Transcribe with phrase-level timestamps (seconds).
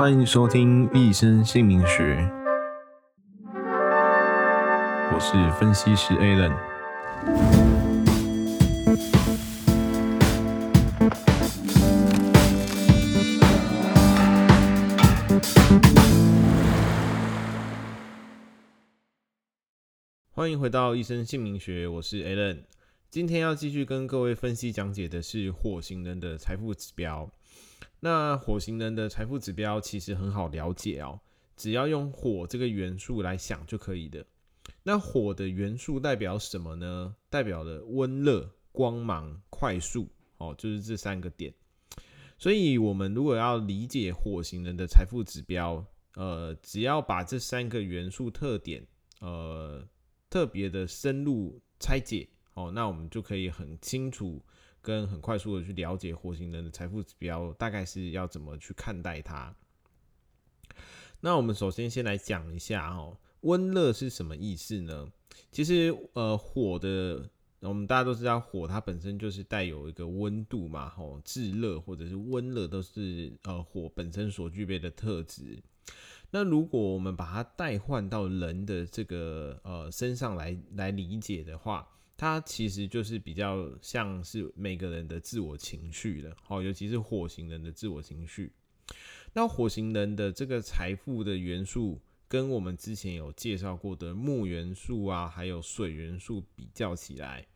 [0.00, 2.16] 欢迎收听《一生姓名学》，
[5.12, 6.56] 我是分析师 Alan。
[20.30, 22.62] 欢迎回到《一生姓名学》，我是 Alan。
[23.10, 27.30] 今天要继续跟各位分析讲解的是火星人的财富指标。
[28.00, 31.20] 那火型人的财富指标其实很好了解哦，
[31.56, 34.24] 只要用火这个元素来想就可以的。
[34.82, 37.14] 那火的元素代表什么呢？
[37.28, 40.08] 代表了温热、光芒、快速
[40.38, 41.52] 哦，就是这三个点。
[42.38, 45.84] 所以，我们如果要理解火型人的财富指标，
[46.14, 48.86] 呃，只要把这三个元素特点，
[49.20, 49.86] 呃，
[50.30, 52.26] 特别的深入拆解。
[52.54, 54.42] 哦，那我们就可以很清楚
[54.82, 59.54] 跟很快速的去了解火星人的财富指标大概是要怎么去看待它。
[61.20, 65.10] 那我们首先先来讲一下哦，温热是什么意思呢？
[65.52, 67.28] 其实呃，火的
[67.60, 75.62] 我们大家都知道，火它本身就是带有一个温度嘛，吼，炙热或者是温热都是呃火本身所具备的特质。
[76.30, 81.86] 那如果我们把它代换到人的这个呃身上来来理解的话，
[82.20, 88.52] 它其实就是比较像是每个人的自我情绪的，好，尤其是火型人的自我情绪。
[89.32, 91.98] 那火型人的这个财富的元素，
[92.28, 97.46] 跟我们之前有介绍过的木元素啊，还有水元素比较起来，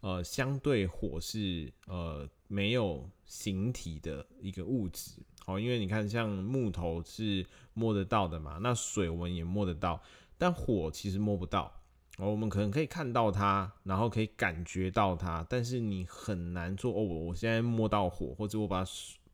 [0.00, 10.02] 呃，相对火是呃没有形体的一个物质，好，因为你看像木头是摸得到的嘛，那水我们也摸得到，
[10.38, 11.77] 但火其实摸不到。
[12.18, 17.00] 哦我们可能可以看到它，然后可以感觉到它，但是你很难做哦。
[17.00, 18.84] 我现在摸到火，或者我把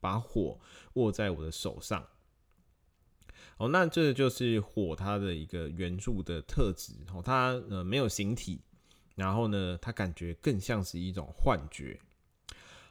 [0.00, 0.60] 把火
[0.92, 2.06] 握在我的手上。
[3.56, 6.92] 哦，那这就是火它的一个元素的特质。
[7.14, 8.60] 哦，它呃没有形体，
[9.14, 11.98] 然后呢，它感觉更像是一种幻觉。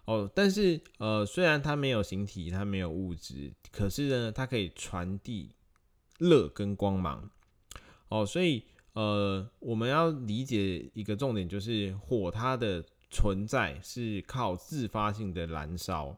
[0.06, 5.52] 哦，但是呃，虽然它没有形体，它没有物质，可是呢，它可以传递
[6.18, 7.30] 热跟光芒。
[8.08, 8.66] 哦，所以。
[8.94, 16.16] 呃，我们要理解一个重点，就是火它的存在是靠自发性的燃烧，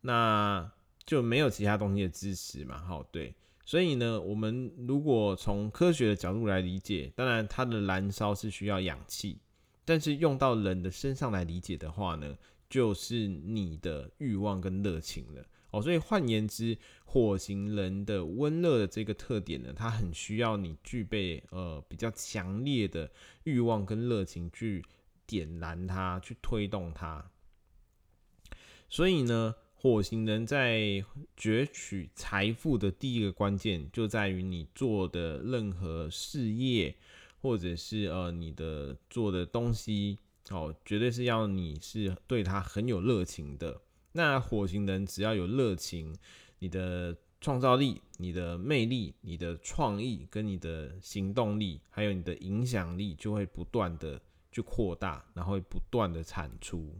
[0.00, 0.70] 那
[1.06, 2.78] 就没有其他东西的支持嘛。
[2.78, 3.34] 好，对，
[3.64, 9.38] 所以呢，我们如果从科学的角度来理解，当然它的燃烧是需要氧气，
[9.84, 12.36] 但是用到人的身上来理解的话呢，
[12.68, 15.44] 就是你的欲望跟热情了。
[15.70, 23.10] 哦，所以换言之，火星人的温热的这个特点呢，它很需要你具备呃比较强烈的
[23.44, 24.82] 欲望跟热情去
[25.26, 27.30] 点燃它，去推动它。
[28.88, 31.04] 所以呢，火星人在
[31.36, 36.96] 攫取财富的第一个关键，就在于你做的任何事业，
[37.42, 40.18] 或者是呃你的做的东西，
[40.48, 43.82] 哦，绝对是要你是对它很有热情的。
[44.12, 46.16] 那火星人只要有热情，
[46.58, 54.20] 你的创造力、你的魅力、你的创意跟你的行动力，还有你的影响力，就会不断的
[54.50, 56.98] 去扩大，然后会不断的产出。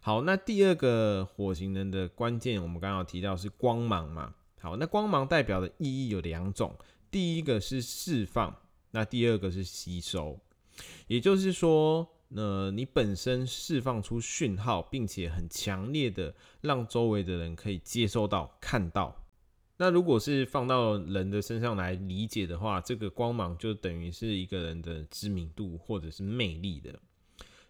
[0.00, 4.34] 好，那第二个火星人的关键，我们刚刚提到是光芒嘛。
[4.60, 6.74] 好，那光芒代表的意义有两种，
[7.10, 8.56] 第一个是释放，
[8.90, 10.40] 那第二个是吸收，
[11.06, 12.08] 也就是说。
[12.28, 19.24] 那你本身释放出讯号，并且很强烈的让周围的人可以接收到、看到。
[19.78, 26.98] 那如果是放到人的身上来理解的话，这个光芒就等于是一个人的知名度或者是魅力的。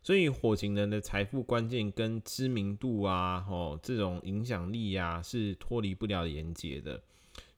[0.02, 7.02] 所以火型人的财富关键跟知名度啊，哦，这种影响力啊，是脱离不了连结的。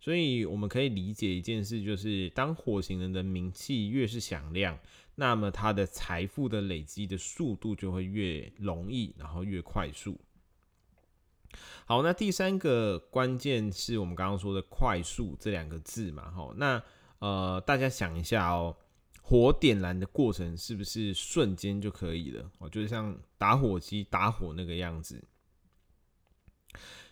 [0.00, 4.78] 所以我们可以理解一件事，就是当火型人的名气越是响亮，
[5.20, 10.16] 那么他的财富的累积的速度就会越容易，然后越快速。
[11.86, 16.80] 好，那第三个关键是我们刚刚说的“快速”这两个字嘛，哈，那
[17.18, 18.76] 呃，大家想一下哦，
[19.20, 22.48] 火点燃的过程是不是瞬间就可以了？
[22.58, 25.20] 哦，就是像打火机打火那个样子。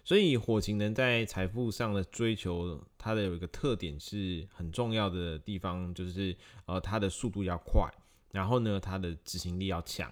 [0.06, 6.36] 所以火型人在财富上的追求，它的有一个特点是很重要的地方，就是
[6.66, 7.92] 呃，它的速度要快，
[8.30, 10.08] 然后呢，它的执行力要强。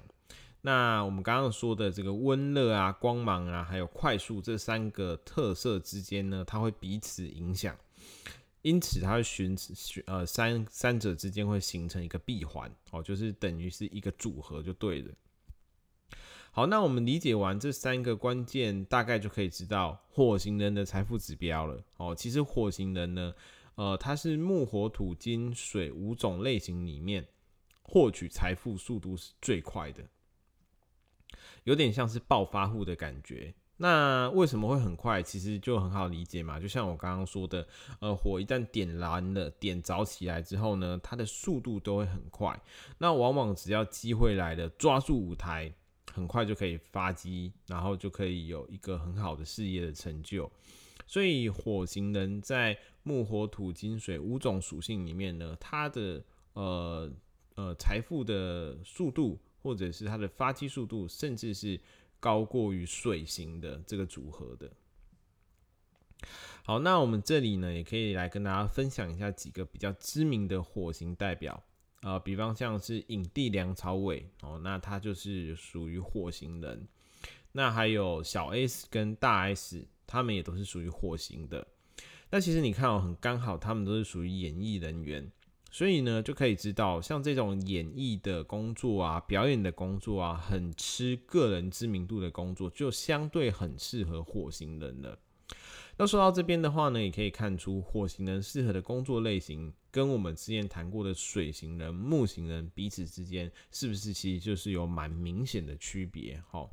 [0.62, 7.76] 那我们刚刚说的这个温热啊、光芒啊，还有快速这三个特色之间呢，它会彼此影响，
[8.62, 9.56] 因此它会循
[10.06, 15.14] 呃三三者之间会形成一个闭环哦，就是等于是一个组合就对了。
[16.56, 21.82] 好，那我们理解完这三个关键，大概就可以知道火星人的财富指标了。
[21.96, 23.34] 哦，其实火星人呢，
[23.74, 27.26] 呃，它是木、火、土、金、水五种类型里面
[27.82, 30.04] 获取财富速度是最快的，
[31.64, 33.52] 有点像是暴发户的感觉。
[33.78, 35.20] 那为什么会很快？
[35.20, 37.66] 其实就很好理解嘛，就像我刚刚说的，
[37.98, 42.56] 呃，火一旦点燃了、点着起来之后呢，它的速度都会很快。
[42.98, 45.74] 那往往只要机会来了，抓住舞台，
[46.14, 50.50] 很快就可以发迹，然后就可以有一个很好的事业的成就。
[51.06, 56.24] 所以火型人在木、火、土、金、水五种属性里面呢，它的
[56.54, 57.12] 呃
[57.56, 61.78] 呃财富的速度，或者是它的发迹速度，甚至是。
[62.20, 64.72] 高过于水型的这个组合的。
[66.64, 71.62] 好，那我们这里呢，也可以来跟大家分享一下几个比较知名的火型代表，
[72.04, 76.86] 呃，比方像是影帝梁朝伟哦，那他就是属于火星人。
[77.52, 81.66] 那还有小 S 跟大 S，他们也都是属于火星的。
[82.30, 85.32] 那其实你看哦，很刚好，他们都是属于演艺人员。
[85.70, 95.18] 所以呢，就可以知道，像这种演艺的工作啊、表演的工作啊，很吃个人知名度的工作，就相对很适合火星人了。
[95.96, 106.42] 那说到这边的话呢，也可以看出火星人适合的工作类型，跟我们之前谈过的水型人、木型人彼此之间，是不是其实就是有蛮明显的区别？
[106.50, 106.68] 好，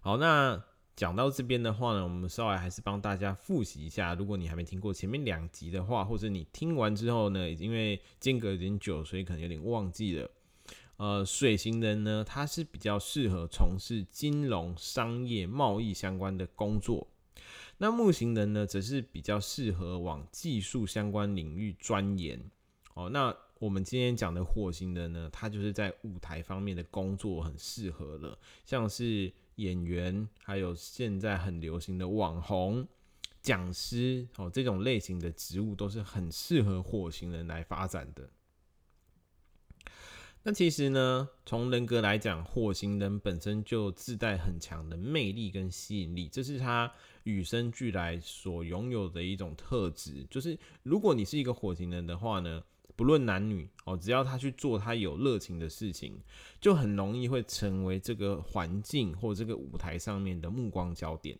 [0.00, 0.62] 好，那。
[0.96, 4.12] 讲到这边的话呢，我们稍微还是帮大家复习一下。
[4.12, 10.30] 如果你还没听过前面两集的话，或者你听完之后呢，因为间隔有点久，所以可能有点忘记了。
[10.98, 17.06] 呃，水型人呢，他是比较适合从事金融、商业、贸易相关的工作。
[17.82, 22.38] 那木型人呢，则是比较适合往技术相关领域钻研。
[22.94, 29.32] 哦，那我们今天讲的火星人呢，他就是在舞台方面的工作很适合了，像是。
[29.56, 32.88] 演员，还有现在很流行的网红、
[33.42, 38.26] 讲师，哦，这种类型的职务都是很适合火星人来发展的。
[40.42, 46.90] 那其实呢，从人格来讲，火星人本身就自带很强的魅力跟吸引力，这是他
[47.24, 50.26] 与生俱来所拥有的一种特质。
[50.30, 52.62] 就是如果你是一个火星人的话呢，
[52.96, 56.18] 不论男女哦，只要他去做他有热情的事情，
[56.58, 61.38] 就很容易会成为这个环境或这个舞台上面的目光焦点。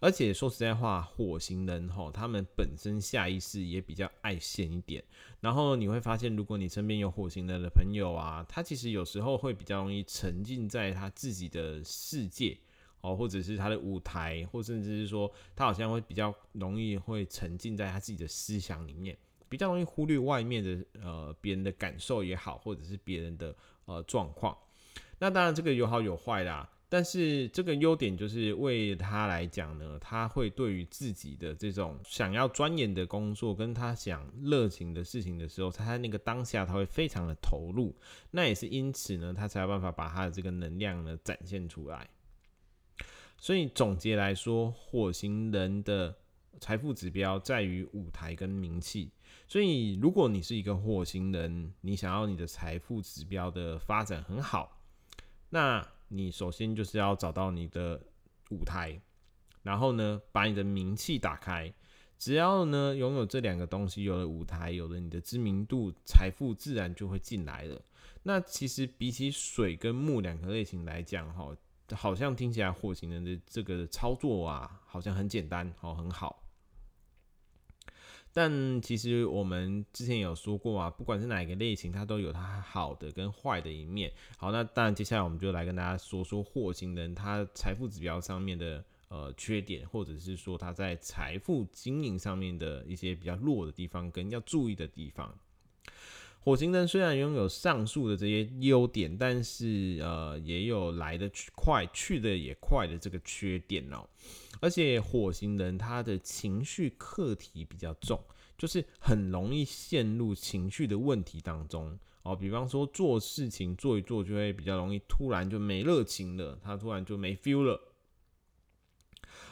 [0.00, 5.02] 而且说实在话，火星人哈，他们本身下意识也比较爱现一点。
[5.40, 12.56] 然后你会发现，如果你身边有火星人的朋友啊，他其实有时候会比较容易沉浸在他自己的世界
[13.00, 19.16] 哦，或者是他的舞台，或甚至是说他好像会比较容易会沉浸在他自己的思想里面。
[19.48, 23.54] 比较容易忽略外面的呃别人的感受也好，或者是别人的
[23.86, 24.56] 呃状况。
[25.18, 37.94] 那当然这个有好有坏啦，但是这个优点就是为他来讲呢，他会对于自己的这种想要钻研的工作，跟他想热情的事情的时候，他在那个当下他会非常的投入。
[38.30, 42.08] 那也是因此呢，他才有办法把他的这个能量呢展现出来。
[43.36, 46.16] 所以总结来说，火星人的
[46.58, 49.10] 财富指标在于舞台跟名气。
[49.46, 54.80] 所以，如果你是一个火星人，你想要你的财富指标的发展很好，
[55.50, 58.02] 那你首先就是要找到你的
[58.50, 59.00] 舞台，
[59.62, 61.72] 然后呢，把你的名气打开。
[62.18, 67.80] 只要呢拥有这两个东西，有了舞台，有了你的知名度，财富自然就会进来了。
[68.24, 71.56] 那其实比起水跟木两个类型来讲，哈，
[71.94, 76.42] 好像听起来火型人的这个操作啊，好像很简单，哦，很好。
[78.40, 84.12] 但其实我们之前有说过啊，不管是哪一个类型，它都有它好的跟坏的一面。
[84.36, 95.36] 好，那当然接下来我们就来跟大家说说霍型人他财富指标上面的呃缺点，或者是说他在财富经营上面的一些比较弱的地方跟要注意的地方。
[96.48, 104.08] 火星人虽然拥有上述的这些优点，但是呃也有来得快去得也快的这个缺点哦。
[104.58, 108.18] 而且火星人他的情绪课题比较重，
[108.56, 112.34] 就是很容易陷入情绪的问题当中哦。
[112.34, 117.78] 比方说做事情做一做，就会比较容易突然就没热情了，他突然就没 feel 了。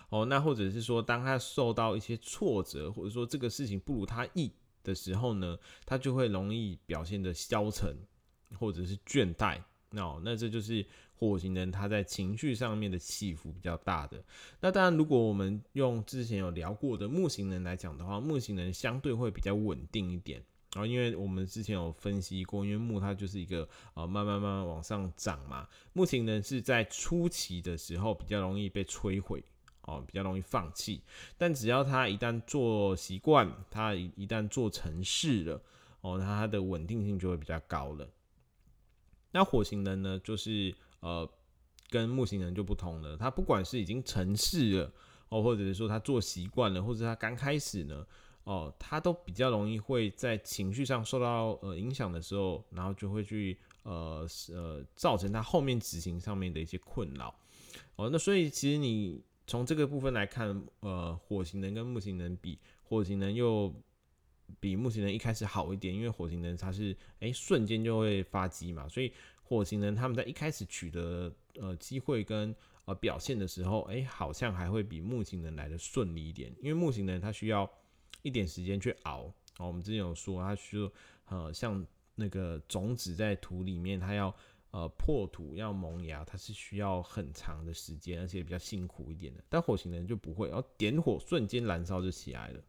[0.08, 4.50] 哦，那或者是说，当他受到一些挫折，或者说这个事情不如他意
[4.86, 7.94] 的时候呢，他就会容易表现的消沉，
[8.58, 9.60] 或者是倦怠。
[9.90, 10.86] 哦，那这就是。
[11.18, 14.22] 火型人他在情绪上面的起伏比较大的。
[14.60, 29.42] 那当然，如果我们用之前有聊过的木型人来讲的话，木型人相对会比较稳定一点然后，因为我们之前有分析过，因为木它就是一个呃慢慢慢慢往上涨嘛，木型人是在初期的时候比较容易被摧毁
[29.86, 31.00] 哦，比较容易放弃。
[31.38, 35.62] 但只要他一旦做习惯，他一一旦做成事了
[36.02, 38.06] 哦，那他的稳定性就会比较高了。
[39.32, 41.28] 那火星人呢，就是呃
[41.88, 44.92] 跟木星人就不同了，他不管是已经成事了
[45.30, 48.06] 哦，或者是说他做习惯了，或者他刚开始呢。
[48.44, 54.24] 哦，他都比较容易会在情绪上受到呃影响的时候，然后就会去呃
[54.54, 57.34] 呃造成他后面执行上面的一些困扰。
[57.96, 63.74] 哦，那所以其实你从这个部分来看，呃，火星人跟木星人比，火星人又
[64.58, 69.12] 比木星人一开始好一点，因为火星人他是诶、瞬间就会发机嘛，所以
[69.42, 77.70] 火星人他们在一开始取得呃机会跟呃表现的时候，诶、好像还会比木星人来的顺利一点，因为木星人他需要。
[78.22, 80.90] 一点时间去熬哦，我们之前有说，它需要
[81.28, 81.86] 呃像
[82.16, 84.34] 那个种子在土里面，它要
[84.76, 89.42] 呃破土要萌芽，它是需要很长的时间，而且比较辛苦一点的。
[89.48, 92.60] 但火星人就不会，然后点火瞬间燃烧就起来了。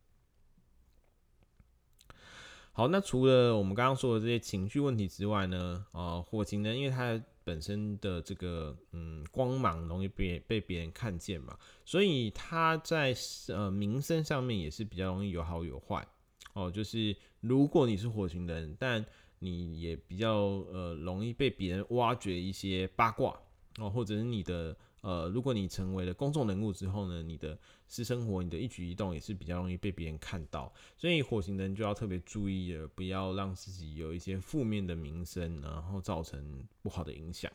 [2.71, 13.13] 好，那除了我们刚刚说的这些情绪问题之外呢，呃，火星人因为它本身的这个嗯光芒容易被被别人看见嘛，所以他在
[13.49, 16.07] 呃名声上面也是比较容易有好有坏
[16.53, 16.71] 哦。
[16.71, 19.03] 就是如果你是火星人，但
[19.39, 23.39] 你也比较呃容易被别人挖掘一些八卦
[23.79, 37.51] 哦，或者是你的呃，如果你成为了公众人物之后呢，你的私生活、你的一举一动也是比较容易被别人看到，所以火星人就要特别注意了，不要让自己有一些负面的名声，然后造成不好的影响。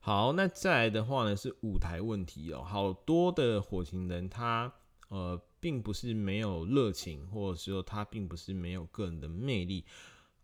[0.00, 4.72] 好，那再来的话呢是舞台问题哦，好多的火星人他
[5.08, 9.84] 呃并不是没有热情，或者说他并不是没有个人的魅力，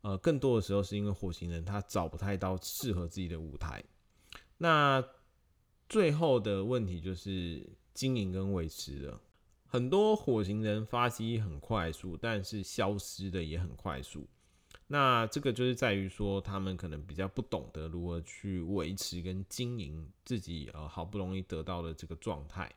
[0.02, 3.82] 呃，更多的时候是因为火星人他找不太到适合自己的舞台，
[4.58, 5.04] 那。
[5.86, 9.20] 最后的问题就是经营跟维持了。
[9.66, 14.26] 很多火星人发迹很快速，但是消失的也很快速。
[14.86, 22.74] 那这个就是在于说，他们可能比较不懂得如何去维持跟经营自己呃好不容易得到的这个状态。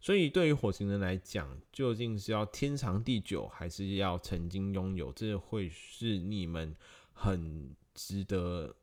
[0.00, 5.12] 所以对于火星人来讲，究竟是要天长地久，还是要曾经拥有？
[5.12, 6.74] 这会是你们
[7.12, 8.74] 很值得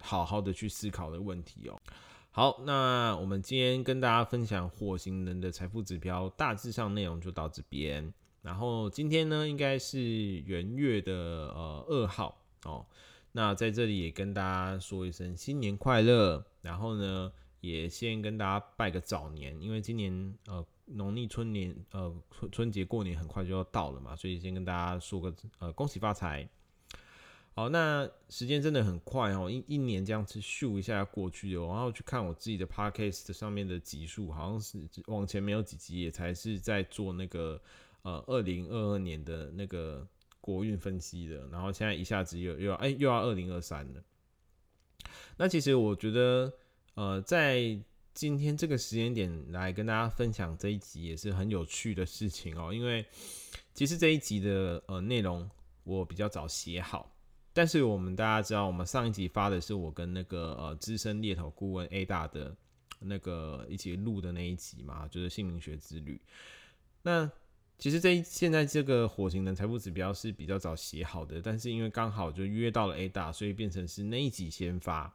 [0.00, 1.80] 好好的去思考的问题哦。
[2.30, 8.14] 好，那我们今天跟大家分享火星人的财富指标，大致上内容就到这边。
[8.40, 12.86] 然后今天呢，应该是元月的呃二号哦。
[13.32, 16.44] 那在这里也跟大家说一声新年快乐。
[16.62, 26.48] 然后呢，也先跟大家拜个早年，因为今年呃农历春年呃春春节过年很快就要到了嘛，所以先跟大家说个呃恭喜发财。
[27.52, 31.66] 好，那时间真的很快哦，一一年这样子咻一下过去哦。
[31.66, 37.60] 然后去看我自己的 podcast 上面的集数，好像是往前没有几集，也才是在做那个
[38.02, 40.06] 呃二零二二年的那个
[40.40, 41.46] 国运分析的。
[41.48, 44.02] 然后现在一下子又又要哎又要二零二三了。
[45.36, 46.50] 那其实我觉得
[46.94, 47.78] 呃在
[48.12, 53.06] 今天这个时间点来跟大家分享这一集也是很有趣的事情哦，因为
[53.72, 55.48] 其实这一集的呃内容
[55.84, 57.10] 我比较早写好。
[57.52, 62.54] 但是我们大家知道，我们上一集发的是我跟那个呃资深猎头顾问 A 大的
[63.00, 66.20] 那个一起录的那一集嘛，就是姓名学之旅。
[67.02, 67.30] 那
[67.78, 75.12] 其实这一现在这个火型人财富指标是比较早写好的，但是因为刚好就约到了 A 大，所以变成是那一集先发。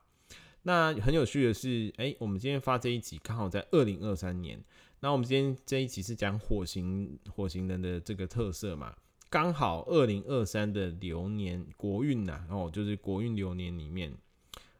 [0.68, 4.60] 那很有趣的是，哎、我们今天发这一集刚好在二零二三年。
[5.00, 8.96] 那我们今天这一集是讲火星火星人的这个特色嘛。
[9.30, 14.12] 刚好二零二三的流年国运呐，然后就是国运流年里面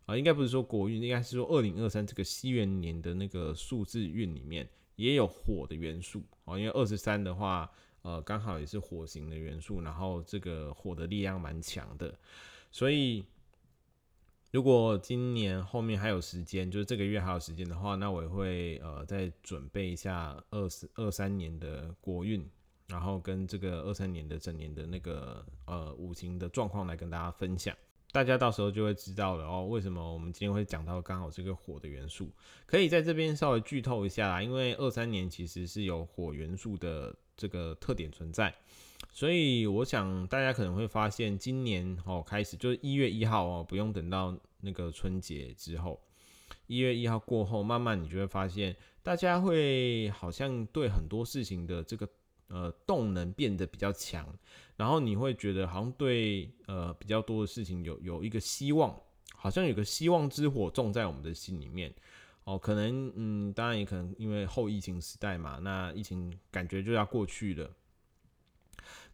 [0.08, 7.70] 啊，应该不是说国运，应该是说二零二三这个西元年的那个数字运里面也有火的元素啊，因为二十三的话，
[8.02, 12.18] 呃，刚好也是火型的元素，然后这个火的力量蛮强的，
[12.72, 13.24] 所以
[14.56, 22.50] 如果今年后面还有时间，就是这个月还有时间的话，那我也会呃再准备一下二十二三年的国运。
[22.88, 27.76] 然后跟这个二三年的整年的那个呃五行的状况来跟大家分享，
[28.14, 29.68] 大家到时候就会知道了哦。
[29.68, 32.32] 为什么我们今天会讲到刚好这个火的元素？
[32.66, 38.56] 可以在这边稍微剧透一下啦，因为二三年其实是有火元素的这个特点存在，
[39.16, 46.00] 所以我想大家可能会发现，今年哦开始就是一月一号哦，不用等到那个春节之后，
[46.68, 52.08] 一月一号过后，慢慢你就会发现，大家会好像对很多事情的这个。
[52.48, 54.24] 呃动能变得比较强，
[54.78, 58.96] 然后你会觉得好像对呃比较多的事情有有一个希望，
[59.34, 61.92] 好像有个希望之火种在我们的心里面。
[62.44, 67.68] 哦，可能嗯，当然也可能因为后疫情时代嘛，那疫情感觉就要过去了，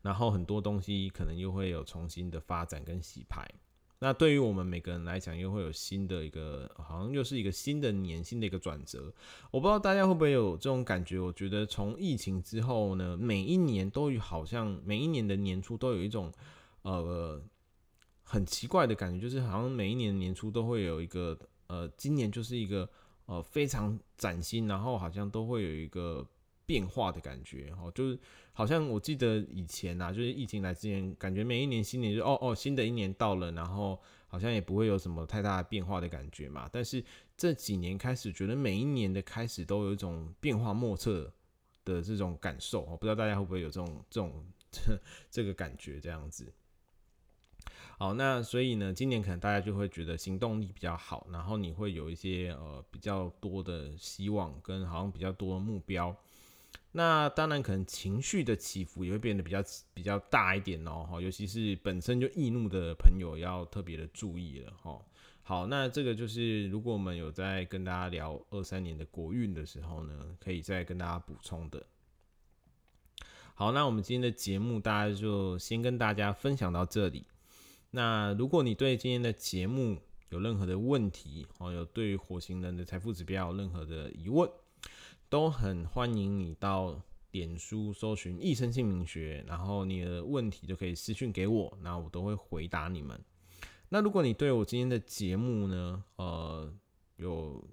[0.01, 3.47] 然后很多东西可能又会有重新的发展跟洗牌。
[3.99, 9.13] 那对于我们每个人来讲，又会有新的一个，好像又是一个新的年，新的一个转折。
[9.51, 11.19] 我不知道大家会不会有这种感觉？
[11.19, 16.31] 我觉得从疫情之后呢，每一年都有好像每一年的年初都有一种
[16.81, 17.41] 呃
[18.23, 22.89] 很奇怪的感觉，就是好像每一年年初都会有一个呃，今年就是一个。
[23.27, 26.25] 呃，非常崭新，然后好像都会有一个
[26.71, 28.17] 变化的感觉，哦，就是
[28.53, 33.99] 好像我记得以前呐、啊，就是疫情来之前，感觉每一年新年就哦哦，新的一年到了，然后
[34.29, 36.69] 好像也不会有什么太大的变化的感觉嘛。
[36.71, 37.03] 但是
[37.35, 41.29] 这几年开始，觉得每一年的开始都有一种变化莫测
[41.83, 44.45] 的这种感受，我不知道大家会不会有这种 这种
[45.29, 46.53] 这个感觉这样子。
[47.97, 56.15] 好，那所以呢，今年可能大家就会觉得行动力比较好，然后你会有一些呃比较多的希望跟好像比较多的目标。
[56.93, 59.63] 那当然可能情绪的起伏也会变得比较
[59.93, 65.01] 比较大一点哦，哈，尤其是本身就易怒的朋友要特别的注意了哈。
[65.43, 71.85] 好，那这个就是如果我们有在跟大家聊二三年的国运的时候呢，可以再跟大家补充的。
[73.53, 77.25] 好，那我们今天的节目大家就先跟大家分享到这里。
[77.89, 79.97] 那如果你对今天的节目
[80.29, 84.49] 有任何的问题，哦，有对火星人的财富指标有任何的疑问，
[85.31, 93.17] 都很欢迎你到脸书搜寻一生姓名学，然后你的问题就可以私讯给我，那我都会回答你们。
[93.87, 96.69] 那如果你对我今天的节目呢，呃，
[97.15, 97.65] 有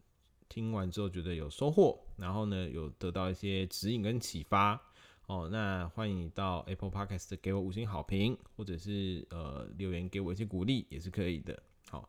[0.49, 4.81] 听完之后觉得有收获，然后呢，有得到一些指引跟启发。
[5.27, 11.61] 哦，那欢迎你到 Apple Podcast 给我五星好评，或者是呃留言给我一些鼓励，也是可以的。
[11.91, 12.09] 好，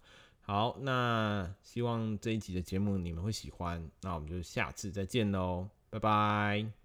[0.49, 6.78] 好，那希望这一集的节目你们会喜欢，那我们就下次再见喽，拜拜。